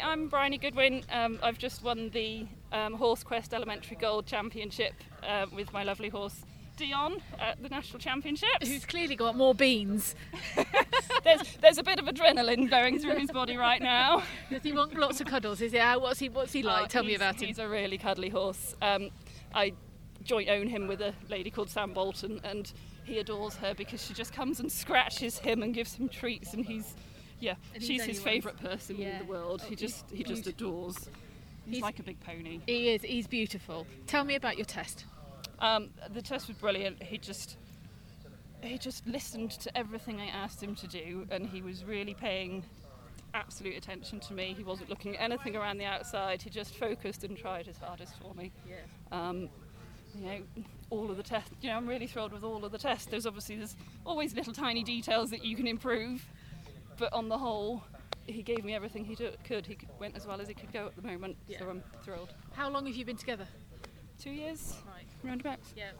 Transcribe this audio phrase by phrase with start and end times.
[0.00, 1.02] Hi, I'm Bryony Goodwin.
[1.12, 4.94] Um, I've just won the um, Horsequest Elementary Gold Championship
[5.26, 6.42] uh, with my lovely horse
[6.76, 8.68] Dion at the National Championships.
[8.68, 10.14] Who's clearly got more beans.
[11.24, 14.22] there's, there's a bit of adrenaline going through his body right now.
[14.48, 15.60] Does he want lots of cuddles?
[15.60, 15.78] Is he?
[15.78, 16.28] uh, What's he?
[16.28, 16.84] What's he like?
[16.84, 17.48] Uh, Tell me he's- about him.
[17.48, 18.74] He's a really cuddly horse.
[18.80, 19.10] Um,
[19.54, 19.72] I
[20.24, 22.72] joint own him with a lady called Sam Bolton, and
[23.04, 26.64] he adores her because she just comes and scratches him and gives him treats, and
[26.64, 26.94] he's
[27.40, 29.08] yeah, And she's his favourite person yeah.
[29.08, 29.62] in the world.
[29.64, 30.96] Oh, he just he just adores.
[31.64, 32.60] He's, He's- like a big pony.
[32.66, 33.02] He is.
[33.02, 33.86] He's beautiful.
[34.06, 35.04] Tell me about your test.
[35.58, 37.02] Um, the test was brilliant.
[37.02, 37.56] He just
[38.62, 42.62] he just listened to everything I asked him to do, and he was really paying
[43.32, 44.54] absolute attention to me.
[44.56, 46.42] He wasn't looking at anything around the outside.
[46.42, 48.52] He just focused and tried his hardest for me.
[48.68, 48.76] Yeah.
[49.12, 49.48] Um,
[50.14, 50.38] you know,
[50.90, 51.52] all of the tests.
[51.60, 53.06] You know, I'm really thrilled with all of the tests.
[53.06, 56.26] There's obviously there's always little tiny details that you can improve,
[57.00, 57.82] but on the whole,
[58.26, 59.66] he gave me everything he do- could.
[59.66, 61.70] He went as well as he could go at the moment, so Yeah.
[61.70, 62.32] I'm thrilled.
[62.52, 63.48] How long have you been together?
[64.20, 65.06] Two years, Right.
[65.24, 65.58] roundabout.
[65.74, 65.90] Yeah.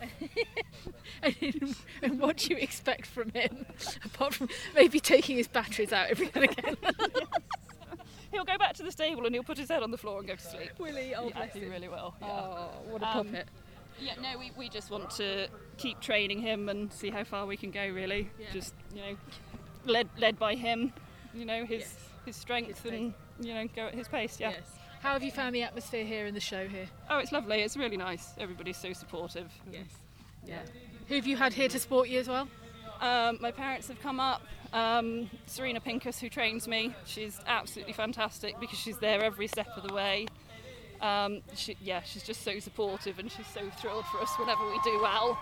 [1.22, 3.66] and, and what do you expect from him,
[4.04, 6.76] apart from maybe taking his batteries out every now and again?
[8.32, 10.26] He'll go back to the stable and he'll put his head on the floor and
[10.28, 10.70] go to sleep.
[10.78, 11.14] Will he?
[11.16, 12.14] Oh, yeah, he really will.
[12.22, 12.28] Yeah.
[12.30, 13.48] Oh, what a Um, puppet.
[14.00, 17.56] Yeah, no, we, we just want to keep training him and see how far we
[17.56, 17.86] can go.
[17.88, 18.46] Really, Yeah.
[18.52, 19.16] just you know,
[19.84, 20.92] led led by him.
[21.34, 21.96] You know his Yes.
[22.26, 24.38] his strength His and you know go at his pace.
[24.40, 24.50] Yeah.
[24.50, 24.70] Yes.
[25.00, 26.86] How have you found the atmosphere here in the show here?
[27.08, 27.62] Oh, it's lovely.
[27.62, 28.34] It's really nice.
[28.38, 29.50] Everybody's so supportive.
[29.72, 29.86] Yes.
[30.44, 30.60] Yeah.
[31.08, 32.48] Who have you had here to support you as well?
[33.00, 34.42] Um, my parents have come up.
[34.74, 39.88] Um, Serena Pincus, who trains me, she's absolutely fantastic because she's there every step of
[39.88, 40.26] the way.
[41.00, 44.78] Um, she, yeah, she's just so supportive and she's so thrilled for us whenever we
[44.84, 45.38] do well.